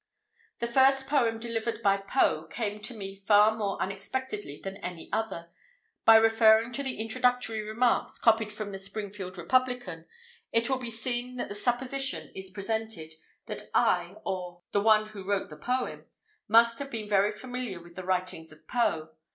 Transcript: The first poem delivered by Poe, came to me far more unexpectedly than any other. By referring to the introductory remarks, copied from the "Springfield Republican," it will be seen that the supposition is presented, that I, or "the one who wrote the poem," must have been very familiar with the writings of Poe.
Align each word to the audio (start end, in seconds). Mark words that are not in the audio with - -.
The 0.57 0.65
first 0.65 1.07
poem 1.07 1.37
delivered 1.37 1.83
by 1.83 1.97
Poe, 1.97 2.47
came 2.47 2.81
to 2.81 2.95
me 2.95 3.23
far 3.27 3.55
more 3.55 3.79
unexpectedly 3.79 4.59
than 4.63 4.77
any 4.77 5.09
other. 5.13 5.49
By 6.05 6.15
referring 6.15 6.71
to 6.71 6.81
the 6.81 6.99
introductory 6.99 7.61
remarks, 7.61 8.17
copied 8.17 8.51
from 8.51 8.71
the 8.71 8.79
"Springfield 8.79 9.37
Republican," 9.37 10.07
it 10.51 10.71
will 10.71 10.79
be 10.79 10.89
seen 10.89 11.35
that 11.35 11.49
the 11.49 11.53
supposition 11.53 12.31
is 12.35 12.49
presented, 12.49 13.13
that 13.45 13.69
I, 13.75 14.15
or 14.25 14.63
"the 14.71 14.81
one 14.81 15.09
who 15.09 15.23
wrote 15.23 15.49
the 15.49 15.55
poem," 15.55 16.05
must 16.47 16.79
have 16.79 16.89
been 16.89 17.07
very 17.07 17.31
familiar 17.31 17.79
with 17.79 17.93
the 17.95 18.03
writings 18.03 18.51
of 18.51 18.67
Poe. 18.67 19.11